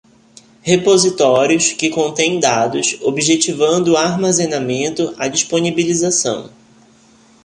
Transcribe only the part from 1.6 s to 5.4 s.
que contêm dados, objetivando o armazenamento, a